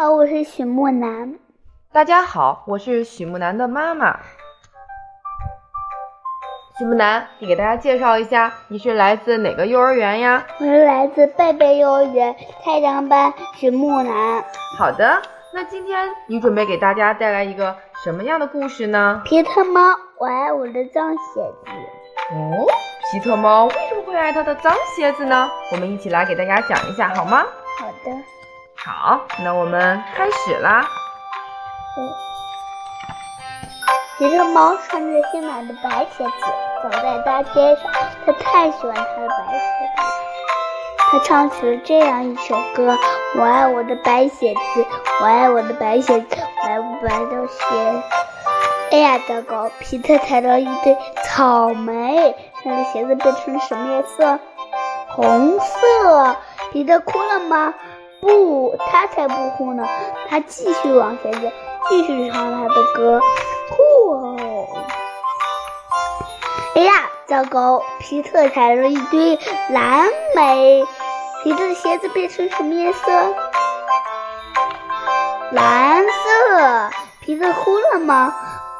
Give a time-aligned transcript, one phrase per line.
[0.00, 1.34] 好，我是许木南。
[1.90, 4.16] 大家好，我是许木南的妈妈。
[6.78, 10.46] 许木南，你给大家介绍一下，你是来自哪个幼儿园呀？
[10.60, 12.32] 我是来自贝贝幼儿园
[12.62, 14.44] 太阳班许木南。
[14.78, 15.20] 好的，
[15.52, 17.74] 那今天你准备给大家带来一个
[18.04, 19.20] 什么样的故事呢？
[19.24, 19.80] 皮特猫，
[20.20, 21.72] 我爱我的脏鞋子。
[22.36, 22.64] 哦，
[23.10, 25.50] 皮特猫为什么会爱它的脏鞋子呢？
[25.72, 27.44] 我们一起来给大家讲一下好吗？
[27.80, 28.16] 好的。
[28.88, 30.88] 好，那我们开始啦。
[34.16, 36.30] 皮特猫穿着新买的白鞋子
[36.82, 37.84] 走在大街上，
[38.24, 39.60] 他太喜欢他的白鞋
[39.94, 40.02] 子。
[41.10, 42.96] 他唱起了这样一首歌：
[43.36, 44.86] 我爱我的白鞋子，
[45.20, 48.02] 我爱我的白鞋子，我爱我白的鞋。
[48.90, 49.70] 哎呀，糟糕！
[49.80, 52.34] 皮特踩到一堆草莓，
[52.64, 54.38] 他的鞋子变成了什么颜色？
[55.10, 56.36] 红色。
[56.72, 57.74] 皮特哭了吗？
[58.20, 59.84] 不，他才不哭呢。
[60.28, 61.48] 他继续往前走，
[61.88, 63.20] 继续唱他的歌。
[63.70, 64.36] 酷哦！
[66.74, 66.92] 哎呀，
[67.26, 67.82] 糟糕！
[68.00, 69.38] 皮特踩了一堆
[69.70, 70.84] 蓝莓。
[71.44, 73.34] 皮特的鞋子变成什么颜色？
[75.52, 76.90] 蓝色。
[77.20, 78.34] 皮特哭了吗？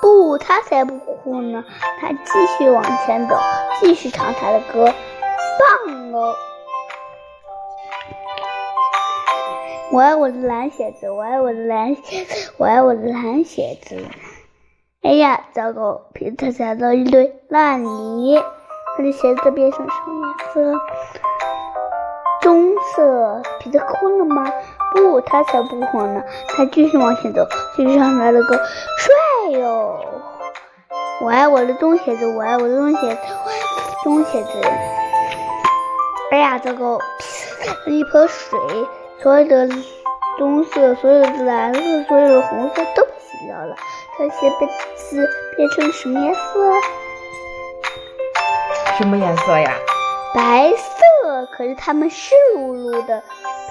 [0.00, 1.64] 不，他才不哭呢。
[2.00, 3.36] 他继续往前走，
[3.80, 4.84] 继续唱他的歌。
[5.86, 6.34] 棒哦！
[9.94, 13.96] 我爱我的蓝鞋子，我爱我的蓝鞋子，我爱我的蓝鞋子。
[15.02, 16.00] 哎呀，糟糕！
[16.12, 18.36] 皮特踩到一堆烂泥，
[18.96, 20.80] 他的鞋子变成什么颜色？
[22.42, 23.40] 棕色。
[23.60, 24.52] 皮特哭了吗？
[24.96, 26.24] 不，他才不哭呢。
[26.48, 28.56] 他继续往前走，继续唱他的歌。
[28.56, 30.04] 帅哟！
[31.22, 33.20] 我爱我的棕鞋子，我爱我的棕鞋子，
[34.02, 34.48] 棕鞋子。
[36.32, 36.98] 哎呀，糟糕！
[37.86, 38.58] 一泼水。
[39.24, 39.66] 所有的
[40.36, 43.74] 棕色、所有的蓝色、所有的红色都被洗掉了，
[44.18, 46.40] 这些被子变成什么颜色？
[48.98, 49.72] 什么颜色呀？
[50.34, 51.48] 白色。
[51.56, 53.22] 可是它们湿漉漉的。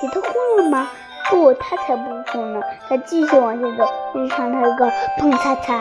[0.02, 0.90] 皮特哭了吗？
[1.30, 2.60] 不，他才不哭呢。
[2.90, 4.92] 他继续往前走，继续唱他的歌。
[5.20, 5.80] 砰嚓嚓！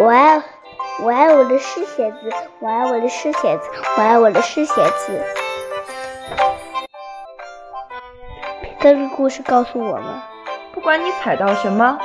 [0.00, 0.42] 我爱
[1.04, 4.74] 我爱我的湿鞋子，我爱我的湿鞋子，我爱我的湿鞋
[5.06, 5.24] 子。
[8.82, 10.04] 这个故事告诉我们：
[10.74, 11.96] 不管你踩到什么，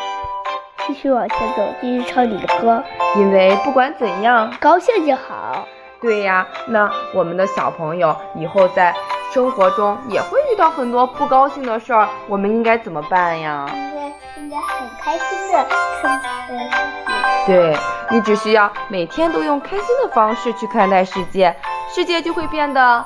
[0.85, 2.83] 继续往前走，继续唱你的歌，
[3.15, 5.67] 因为不管怎样，高兴就好。
[5.99, 8.93] 对呀，那我们的小朋友以后在
[9.33, 13.67] 生活中也会遇到很多不高兴的事儿，我们应该怎么办呀？
[13.73, 14.05] 应该
[14.39, 15.65] 应该很开心的
[15.99, 17.47] 看待世界。
[17.47, 17.75] 对
[18.11, 21.55] 你只需要每天都用开心的方式去看待世界，
[21.89, 23.03] 世界就会变得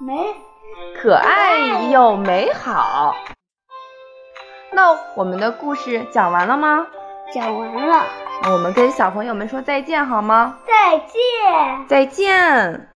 [0.00, 0.34] 美。
[1.00, 3.14] 可爱又美好。
[4.72, 6.86] 那我们的故事讲完了吗？
[7.32, 8.04] 讲完了。
[8.42, 10.58] 那我们跟小朋友们说再见好吗？
[10.66, 11.86] 再见。
[11.88, 12.93] 再见。